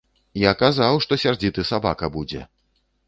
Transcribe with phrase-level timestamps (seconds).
[0.43, 2.41] Я казаў, што сярдзіты сабака будзе.